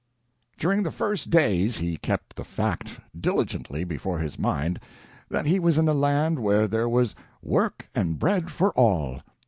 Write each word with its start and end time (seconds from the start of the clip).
During 0.57 0.81
the 0.81 0.89
first 0.89 1.25
few 1.25 1.31
days 1.31 1.77
he 1.77 1.95
kept 1.95 2.35
the 2.35 2.43
fact 2.43 2.99
diligently 3.15 3.83
before 3.83 4.17
his 4.17 4.39
mind 4.39 4.79
that 5.29 5.45
he 5.45 5.59
was 5.59 5.77
in 5.77 5.87
a 5.87 5.93
land 5.93 6.39
where 6.39 6.67
there 6.67 6.89
was 6.89 7.13
"work 7.43 7.87
and 7.93 8.17
bread 8.17 8.49
for 8.49 8.71
all." 8.71 9.21